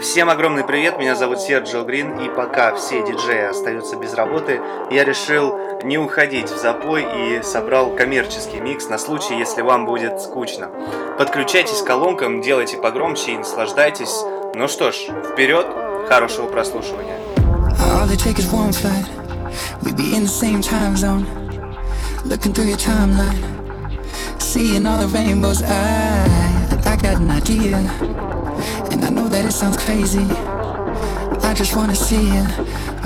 [0.00, 4.60] Всем огромный привет, меня зовут Серджио Грин, и пока все диджеи остаются без работы,
[4.90, 10.20] я решил не уходить в запой и собрал коммерческий микс на случай, если вам будет
[10.20, 10.70] скучно.
[11.18, 14.22] Подключайтесь к колонкам, делайте погромче и наслаждайтесь.
[14.54, 14.96] Ну что ж,
[15.32, 15.66] вперед,
[16.08, 17.18] хорошего прослушивания.
[24.54, 25.64] Seeing all the rainbows.
[25.64, 28.33] I, I got an idea.
[28.94, 30.24] And I know that it sounds crazy.
[31.42, 32.50] I just wanna see it.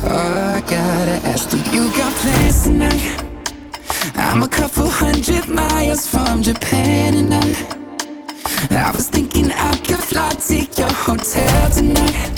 [0.05, 3.25] Oh, I gotta ask, do you got plans tonight?
[4.15, 10.29] I'm a couple hundred miles from Japan and I I was thinking I could fly
[10.29, 12.37] to your hotel tonight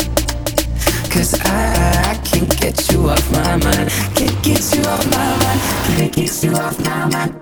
[1.10, 5.60] Cause I, I can't get you off my mind Can't get you off my mind
[5.96, 7.34] Can't get you off my mind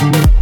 [0.00, 0.33] uh.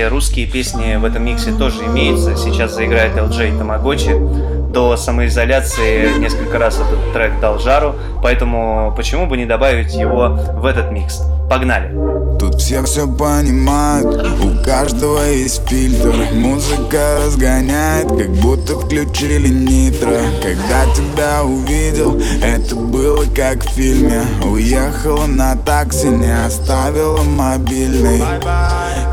[0.00, 2.34] Кстати, русские песни в этом миксе тоже имеются.
[2.34, 4.16] Сейчас заиграет LJ Тамагочи.
[4.72, 10.64] До самоизоляции несколько раз этот трек дал жару, поэтому почему бы не добавить его в
[10.64, 11.20] этот микс?
[11.50, 11.90] Погнали!
[12.38, 14.06] Тут все все понимают,
[14.42, 23.24] у каждого есть фильтр Музыка разгоняет, как будто включили нитро Когда тебя увидел, это было
[23.36, 28.22] как в фильме Уехала на такси, не оставила мобильный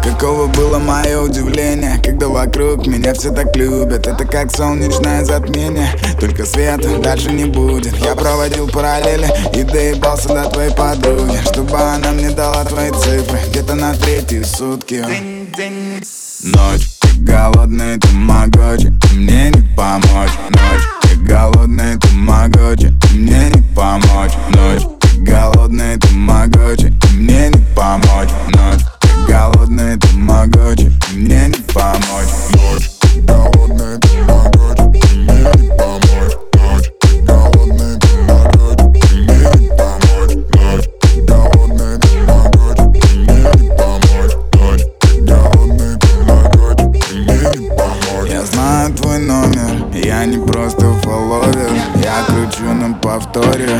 [0.03, 4.07] Каково было мое удивление, когда вокруг меня все так любят.
[4.07, 5.89] Это как солнечное затмение,
[6.19, 7.95] только света дальше не будет.
[7.97, 13.75] Я проводил параллели и доебался до твоей подруги Чтобы она мне дала твои цифры, где-то
[13.75, 15.03] на третьи сутки.
[16.43, 20.31] Ночь, ты голодный, ты могочи, мне не помочь.
[20.49, 24.33] Ночь, ты голодный, ты могочи, мне не помочь.
[24.49, 28.29] Ночь, ты голодный, ты могочи, мне не помочь.
[28.49, 28.96] Ночь
[29.27, 32.33] голодный, ты могочи, мне не помочь.
[32.53, 32.89] Ночь,
[33.23, 34.81] голодный, ты могочи,
[35.15, 36.35] мне не помочь.
[36.53, 36.91] Ночь,
[37.23, 40.35] голодный, ты могочи, мне не помочь.
[40.53, 40.87] Ночь,
[41.27, 42.81] голодный, ты могочи,
[43.15, 44.33] мне не помочь.
[44.53, 44.85] Ночь,
[45.21, 48.29] голодный, ты могочи, мне не помочь.
[48.31, 51.71] Я знаю твой номер, я не просто фолловер.
[52.03, 53.77] Я кручу на повторе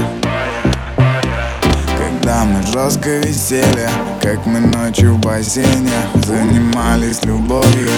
[2.78, 3.90] жестко висели
[4.22, 5.90] Как мы ночью в бассейне
[6.26, 7.90] Занимались любовью.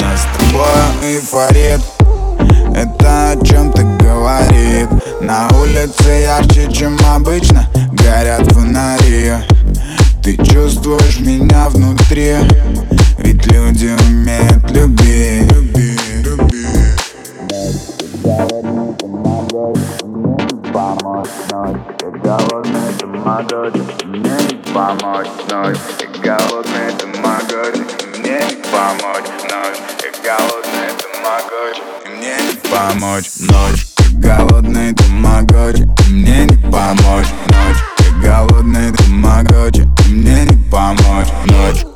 [0.00, 1.80] Нас с тобой эйфорит
[2.74, 4.88] Это о чем-то говорит?
[5.20, 9.34] На улице ярче, чем обычно Горят фонари
[10.22, 12.34] Ты чувствуешь меня внутри
[13.18, 15.63] Ведь люди умеют любить
[23.34, 27.80] могочь, мне не помочь ночь, ты голодный, ты могочь,
[28.16, 35.04] мне не помочь ночь, ты голодный, ты могочь, мне не помочь ночь, ты голодный, ты
[35.08, 39.02] могочь, мне не помочь ночь, ты голодный, ты
[40.10, 41.93] мне не помочь ночь,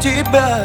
[0.00, 0.64] тебя,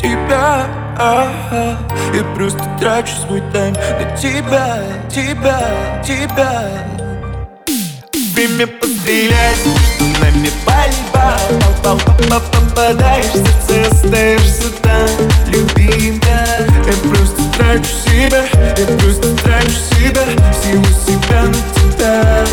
[0.00, 0.66] тебя,
[0.98, 1.76] а-а.
[2.14, 5.60] Я просто трачу свой тайм на тебя, тебя,
[6.04, 6.64] тебя.
[8.34, 9.58] Время пострелять,
[10.20, 11.36] нами пальба.
[12.52, 15.08] Попадаешь в сердце, остаешься там
[15.48, 16.66] любимая.
[16.86, 18.44] Я просто трачу себя,
[18.78, 22.46] я просто трачу себя Всего себя на тебя.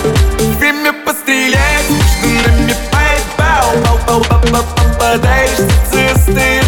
[0.59, 1.85] Время пострелять,
[4.16, 4.22] пайбау
[4.76, 6.65] Попадаешь в сердце, остаешься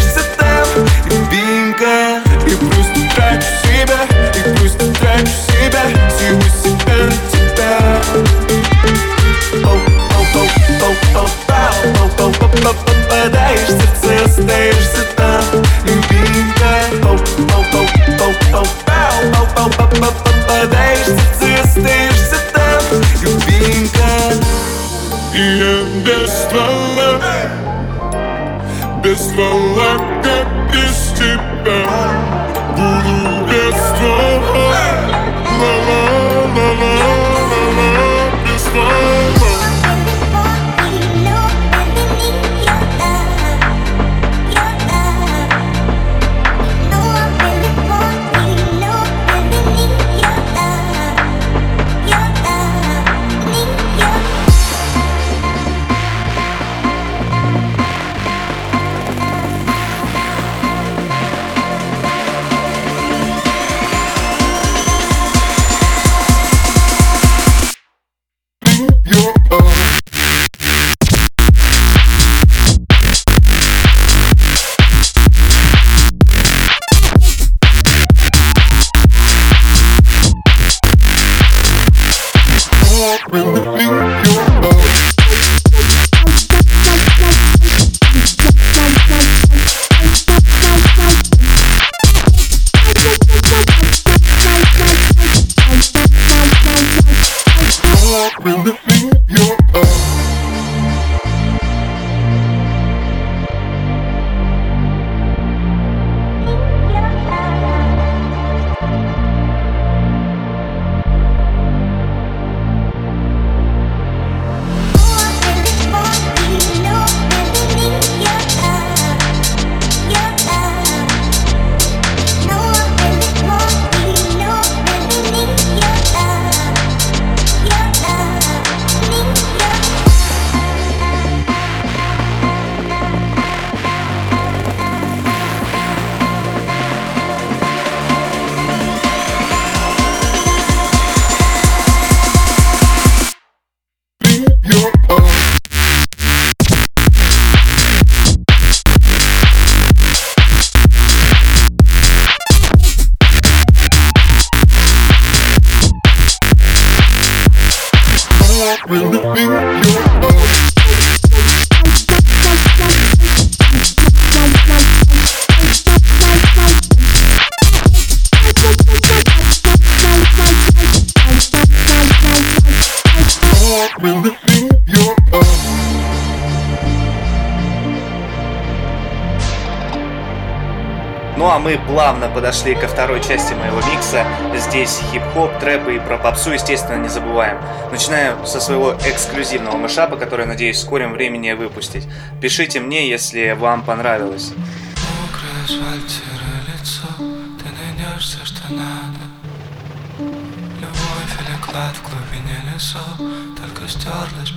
[181.60, 184.24] мы плавно подошли ко второй части моего микса.
[184.56, 187.58] Здесь хип-хоп, трэп и про попсу, естественно, не забываем.
[187.92, 192.08] Начинаю со своего эксклюзивного мышапа, который, надеюсь, в скором времени выпустить.
[192.40, 194.52] Пишите мне, если вам понравилось.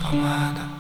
[0.02, 0.73] Помада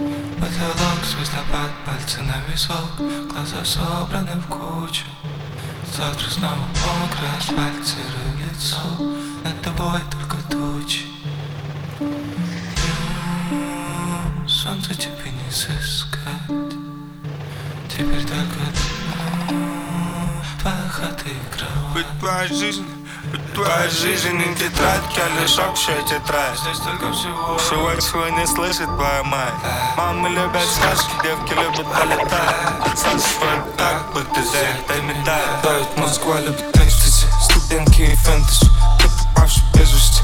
[0.00, 2.96] Потолок, звездопад, пальцы на висок
[3.30, 5.04] Глаза собраны в кучу
[5.94, 8.80] Завтра снова мокрый асфальт, серое лицо
[9.44, 11.04] Над тобой только тучи
[13.50, 16.48] М, Солнце тебе не сыскать
[17.90, 18.60] Теперь только
[19.50, 22.86] м, твоя хата и кровать Быть твоя жизнь,
[23.54, 26.58] твоя жизнь не тетрадь, я лишь общая тетрадь.
[26.58, 29.54] Здесь только всего Всего, чего не слышит твоя мать.
[29.96, 32.56] Мамы любят сказки, девки любят полетать.
[32.80, 35.42] Отца свой так, будто за этой медаль?
[35.62, 38.66] Давит Москва любит экстази, студентки и фэнтези.
[38.98, 40.19] Ты попавший без вести,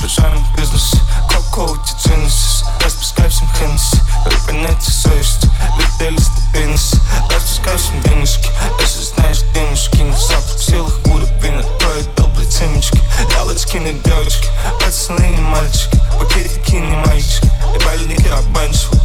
[0.00, 6.98] в пижамном бизнесе Коко, Genesis, распускай всем Хеннесси Вы понятие совести, летели стабильности
[7.30, 13.00] Распускай всем денежки, если знаешь денежки На запад в силах уровень, на твои добрые темечки
[13.32, 14.48] Ялочки не девочки,
[14.80, 18.99] пацаны не мальчики Пакетики не мальчики, и больники обманчивы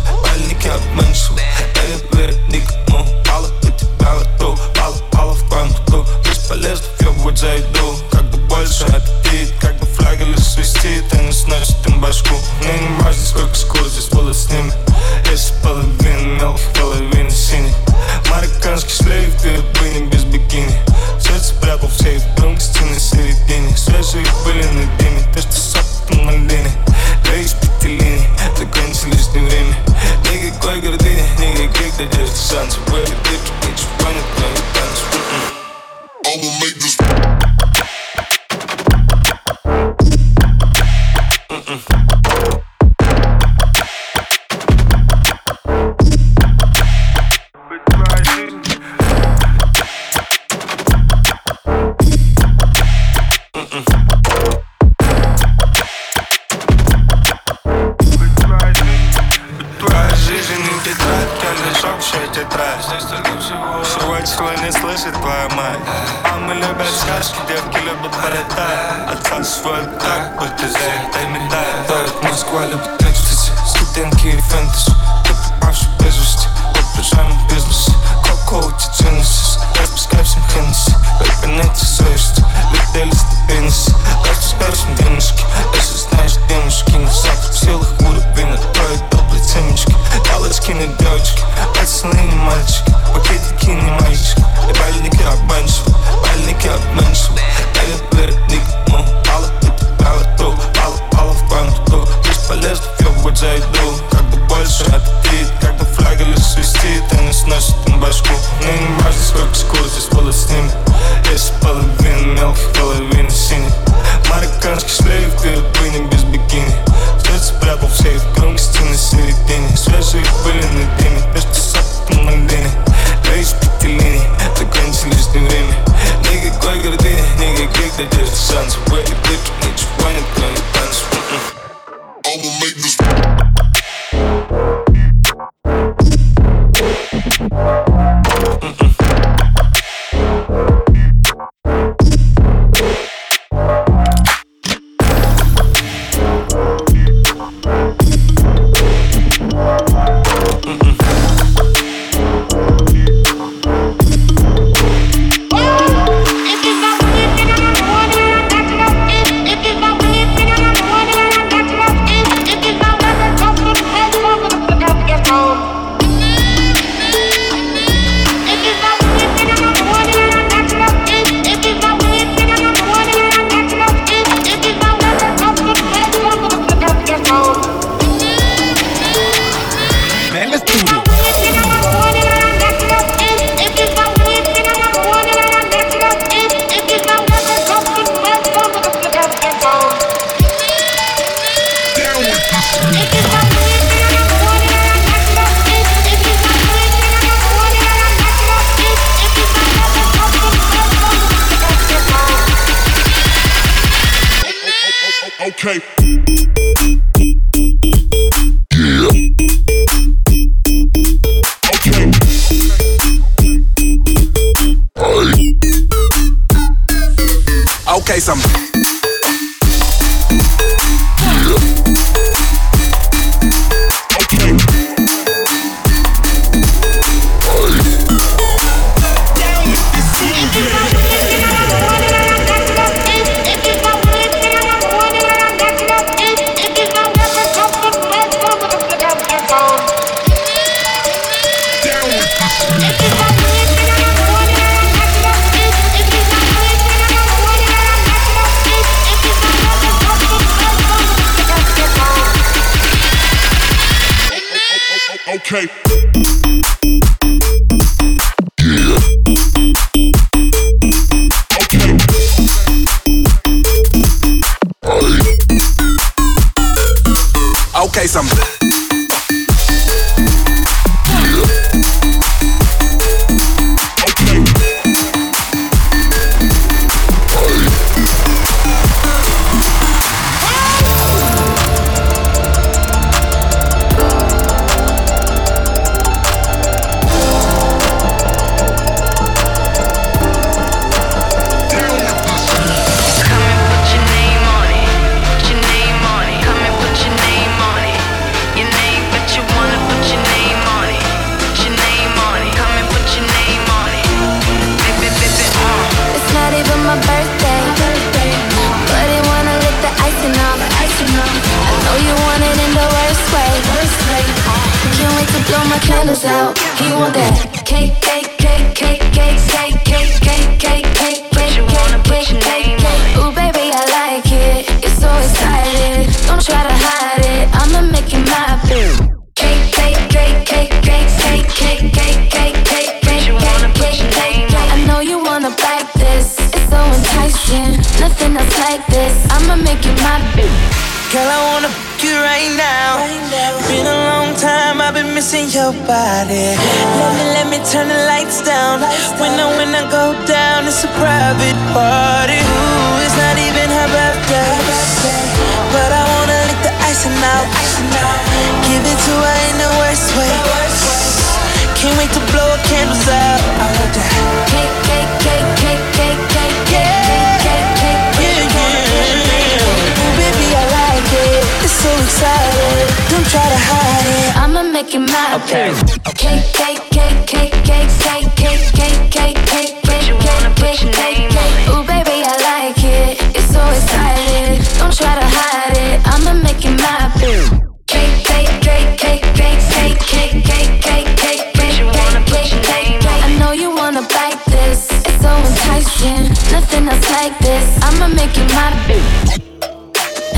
[374.47, 375.75] I'ma make it my okay.
[376.15, 381.69] Cake, cake, cake, cake, cake, cake, cake, cake, cake, cake, cake, cake, cake, cake, cake.
[381.75, 383.19] Ooh, baby, I like it.
[383.35, 384.63] It's so exciting.
[384.79, 385.99] Don't try to hide it.
[386.07, 387.59] I'ma make it my boo.
[387.89, 393.23] Cake, cake, cake, cake, cake, cake, cake, cake, cake, cake, cake, cake, cake, cake, cake.
[393.27, 394.87] I know you wanna bite this.
[395.09, 396.23] It's so enticing.
[396.55, 397.67] Nothing else like this.
[397.83, 399.03] I'ma make it my boo.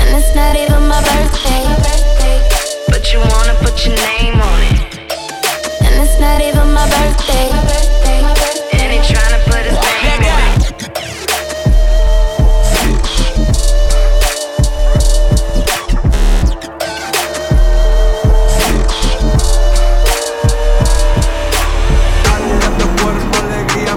[0.01, 1.78] And it's not even my birthday.
[3.79, 3.85] Tu
[23.01, 23.95] cuerpo alegría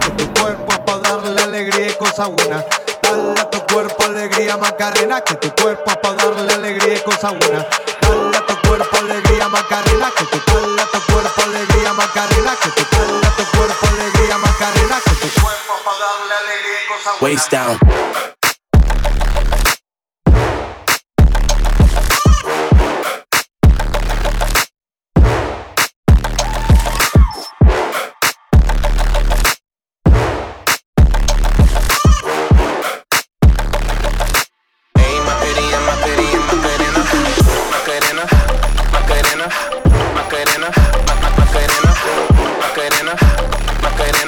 [0.00, 1.86] que tu cuerpo para darle alegría
[2.34, 2.64] buenas.
[3.02, 7.85] Dale tu cuerpo alegría Macarena, que tu cuerpo para darle alegría y cosas buenas.
[9.56, 12.84] Macarena, que tu dale a tu cuerpo alegría Macarena, que tu
[13.56, 17.22] cuerpo alegría Macarena, que tu cuerpo es para darle alegría y cosas buenas.
[17.22, 18.35] Waist down.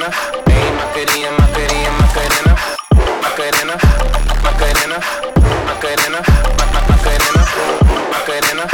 [0.08, 0.16] Macarena,
[0.48, 2.52] Ey, Macarena, Macarena,
[3.22, 3.74] Macarena, Macarena,
[4.42, 4.98] Macarena,
[5.66, 6.20] Macarena,
[6.58, 7.42] Ma- Ma- Macarena,
[8.12, 8.64] Macarena,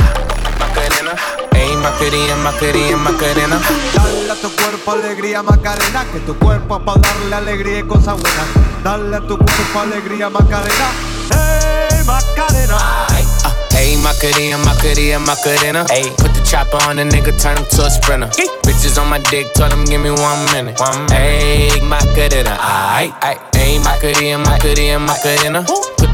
[0.60, 1.12] Macarena,
[1.54, 3.60] Ey, Macarena, Macarena, Macarena.
[3.94, 8.46] Dale a tu cuerpo alegría Macarena, que tu cuerpo para darle alegría y cosas buenas.
[8.84, 10.88] Dale a tu cuerpo alegría Macarena,
[11.32, 12.76] hey Macarena.
[13.10, 15.84] Uh, Ayy, Macarena, Macarena, Macarena.
[15.90, 18.30] Ayy, put the chopper on the nigga, turn him to a sprinter.
[18.74, 20.78] Bitches on my dick, told them give me one minute.
[20.80, 21.12] One minute.
[21.12, 22.56] Egg, my cadena.
[22.58, 23.56] Aight, aight.
[23.56, 26.13] Ain't my cadena, my cadena, my cadena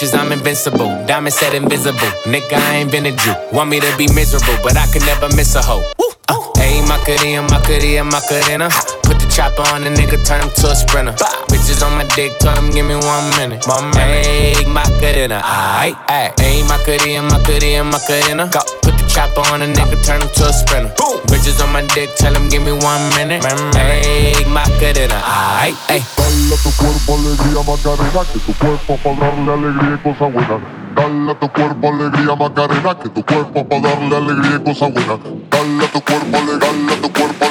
[0.01, 0.87] bitches, I'm invincible.
[1.05, 1.99] Diamond said invisible.
[2.25, 3.33] Nigga, I ain't been a Jew.
[3.51, 5.83] Want me to be miserable, but I could never miss a hoe.
[6.57, 8.69] Ayy, Macarena, Macarena, Macarena.
[9.03, 11.13] Put the chopper on the nigga, turn him to a sprinter.
[11.49, 13.65] Bitches on my dick, tell him give me one minute.
[13.67, 15.41] My kadina.
[15.43, 16.33] Aye, aye.
[16.37, 16.65] Ayy, Macarena, aight, aight.
[16.65, 18.49] Ayy, Macarena, Macarena, Macarena.
[18.51, 18.90] Go.
[19.11, 20.93] Chopper on a nigga, turn him to a sprinter.
[20.95, 21.19] Boom.
[21.27, 23.43] Bitches on my dick, tell him give me one minute.
[23.75, 26.01] Hey, Macarena, ay, ay.
[26.15, 30.61] Dale a tu cuerpo alegría Macarena, que tu cuerpo darle alegría y cosas buenas.
[30.95, 35.19] Dale a tu cuerpo alegría Macarena, que tu cuerpo darle alegría y cosas buenas.
[35.49, 37.50] Dale a tu cuerpo a tu cuerpo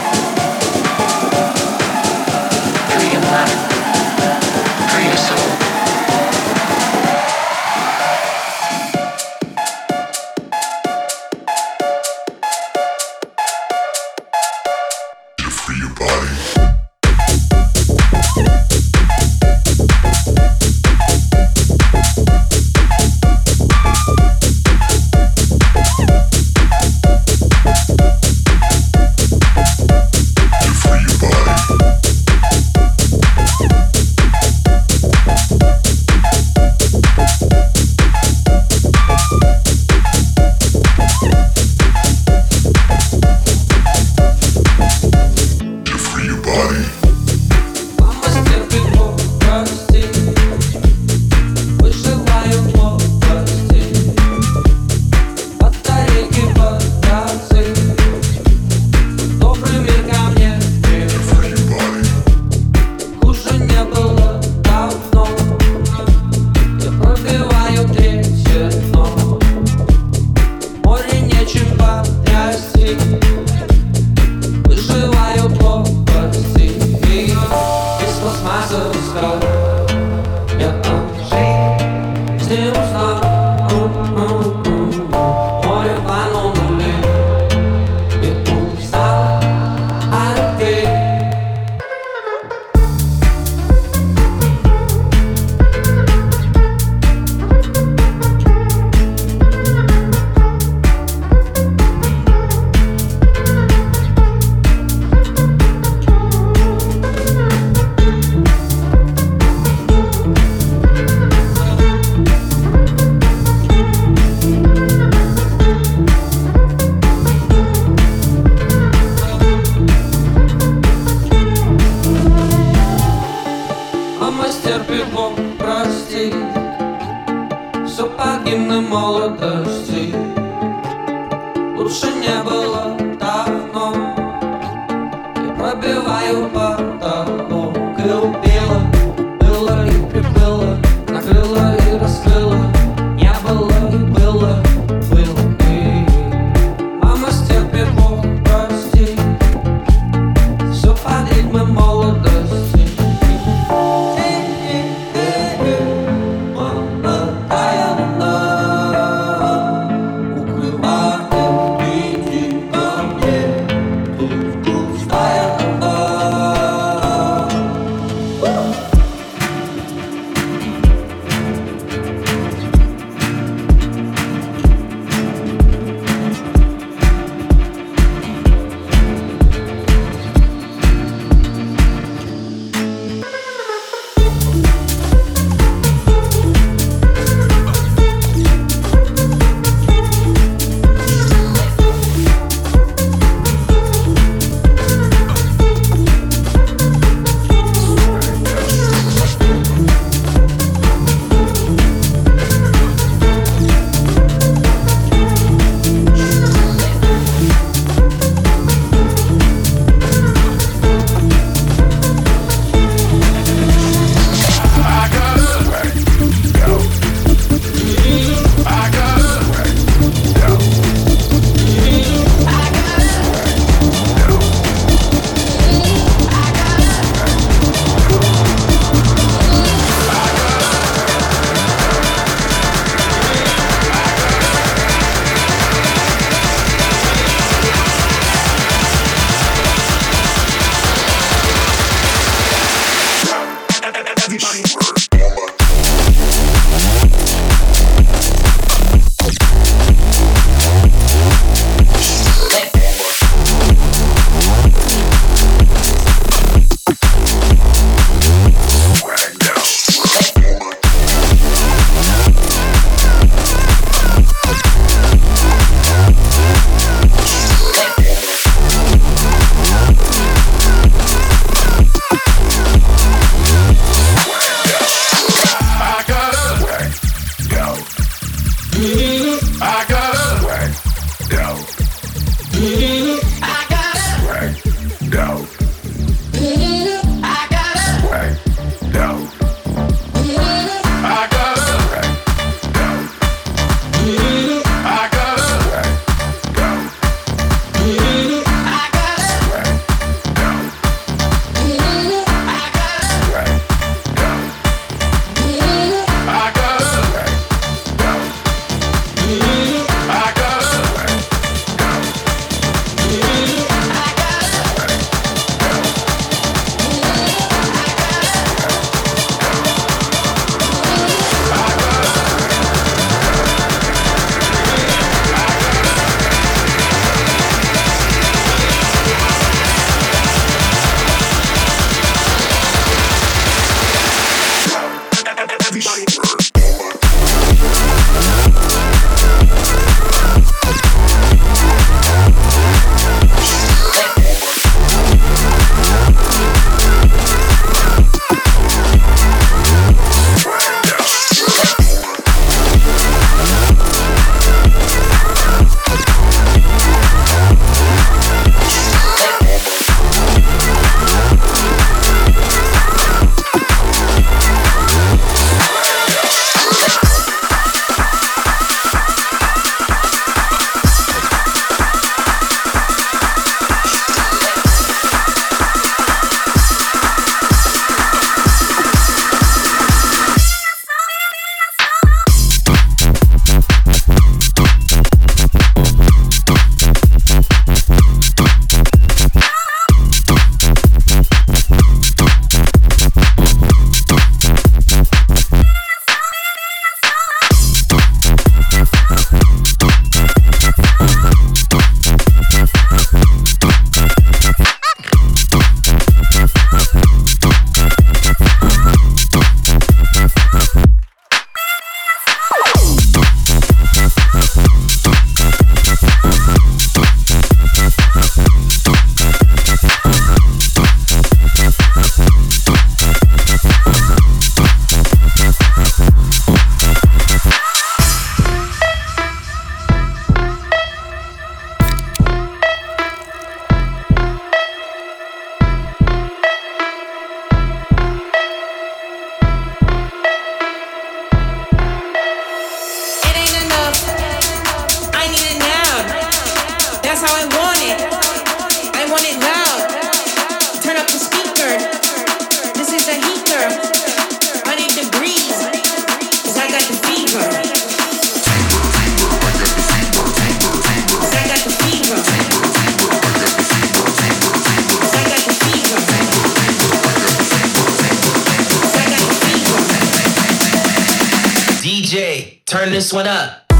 [472.71, 473.70] Turn this one up.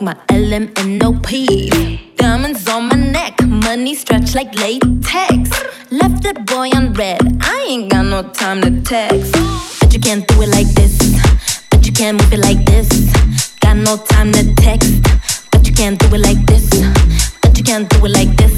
[0.00, 2.16] Like my LMNOP.
[2.16, 5.50] Diamonds on my neck, money stretched like latex.
[5.90, 9.32] Left that boy on red, I ain't got no time to text.
[9.80, 10.98] But you can't do it like this,
[11.70, 12.88] but you can't move it like this.
[13.60, 14.92] Got no time to text,
[15.50, 16.68] but you can't do it like this,
[17.42, 18.54] but you can't do it like this,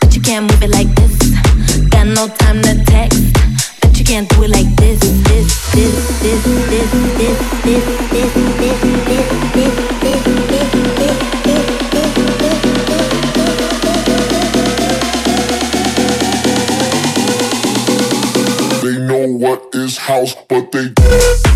[0.00, 1.14] but you can't move it like this.
[1.90, 3.22] Got no time to text.
[3.80, 8.34] But you can't do it like this, this, this, this, this, this, this, this, this,
[8.60, 9.95] this, this, this,
[20.06, 21.55] house, but they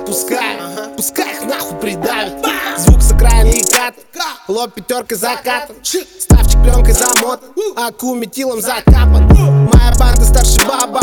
[0.00, 0.58] отпускай,
[0.96, 2.34] пускай их нахуй придавит
[2.78, 3.94] Звук с окраины и кат,
[4.48, 9.26] лоб пятеркой закатан Ставчик пленкой замотан, аку метилом закапан.
[9.26, 11.00] Моя банда старше баба,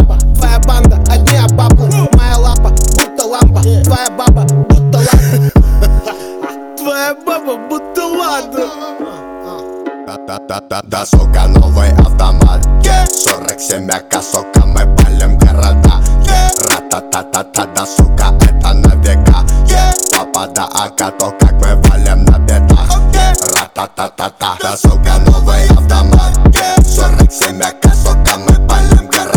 [21.59, 22.89] мы валим на бедах
[23.55, 26.33] Ра-та-та-та-та, сука, новый автомат.
[26.83, 29.36] 47 ака, сука, мы палим города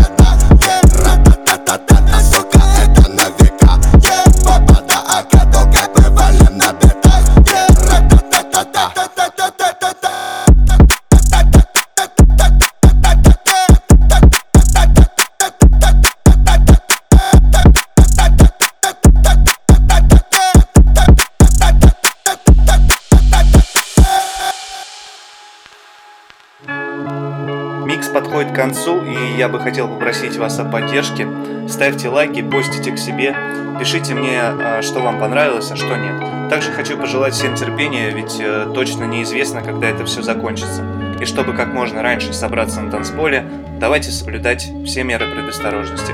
[28.61, 31.27] концу, и я бы хотел попросить вас о поддержке.
[31.67, 33.35] Ставьте лайки, постите к себе,
[33.79, 36.51] пишите мне, а, что вам понравилось, а что нет.
[36.51, 40.85] Также хочу пожелать всем терпения, ведь э, точно неизвестно, когда это все закончится.
[41.19, 43.47] И чтобы как можно раньше собраться на танцполе,
[43.79, 46.13] давайте соблюдать все меры предосторожности.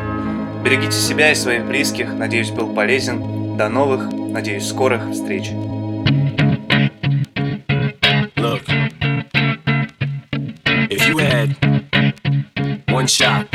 [0.63, 3.57] Берегите себя и своих близких, надеюсь, был полезен.
[3.57, 5.51] До новых, надеюсь, скорых встреч.
[13.07, 13.47] One shot,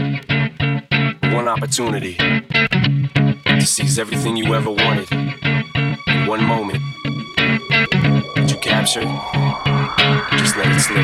[1.36, 6.80] one opportunity to seize everything you ever wanted in one moment,
[8.38, 9.12] would you capture it?
[10.40, 11.04] Just let it slip.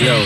[0.00, 0.24] Yo.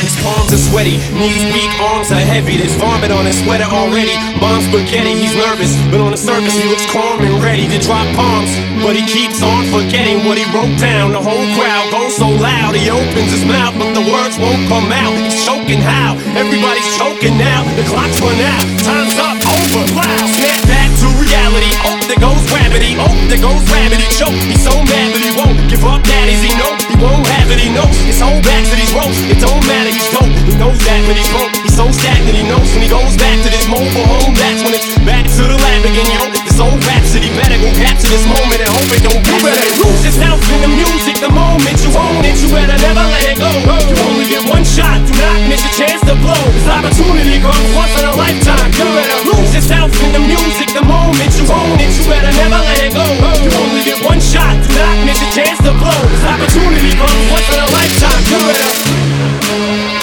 [0.00, 2.56] His palms are sweaty, knees weak, arms are heavy.
[2.56, 4.16] There's vomit on his sweater already.
[4.40, 8.08] Mom's spaghetti, he's nervous, but on the surface he looks calm and ready to drop
[8.16, 8.56] bombs.
[8.80, 11.12] But he keeps on forgetting what he wrote down.
[11.12, 14.88] The whole crowd goes so loud, he opens his mouth, but the words won't come
[14.88, 16.14] out choking how?
[16.38, 17.66] Everybody's choking now.
[17.74, 18.62] The clock's run out.
[18.86, 19.34] Time's up.
[19.42, 19.82] Over.
[19.98, 20.22] Wow.
[20.30, 21.74] Snap back to reality.
[21.82, 22.94] Oh, there goes gravity.
[22.94, 24.06] Oh, there goes gravity.
[24.14, 24.38] Choke.
[24.46, 26.06] He's so mad that he won't give up.
[26.06, 27.58] Daddies, he know he won't have it.
[27.58, 29.18] He knows his whole back to these ropes.
[29.26, 29.90] It don't matter.
[29.90, 30.30] He's dope.
[30.46, 31.50] He knows that, but he's broke.
[31.66, 32.36] He's so stagnant.
[32.38, 34.30] He knows when he goes back to this mobile home.
[34.38, 36.06] That's when it's back to the lab again.
[36.14, 37.32] Yo, soul rhapsody.
[37.32, 40.70] Better go capture this moment and hope it don't You better lose yourself in the
[40.76, 42.36] music the moment you own it.
[42.36, 43.48] You better never let it go.
[43.88, 46.36] You only get one shot, do not miss your chance to blow.
[46.52, 48.68] This opportunity comes once in a lifetime.
[48.76, 51.88] You better lose yourself in the music the moment you own it.
[51.96, 53.08] You better never let it go.
[53.40, 55.96] You only get one shot, do not miss your chance to blow.
[56.12, 58.22] This opportunity comes once in a lifetime.
[58.28, 59.99] You better.